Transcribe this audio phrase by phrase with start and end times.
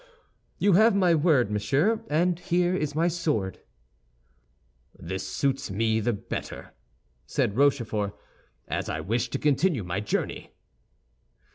[0.57, 3.59] "You have my word, monsieur, and here is my sword."
[4.97, 6.73] "This suits me the better,"
[7.27, 8.15] said Rochefort,
[8.67, 10.55] "as I wish to continue my journey."